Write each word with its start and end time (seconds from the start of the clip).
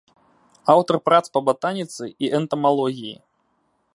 Аўтар 0.73 0.95
прац 1.09 1.19
па 1.37 1.43
батаніцы 1.51 2.03
і 2.27 2.33
энтамалогіі. 2.39 3.15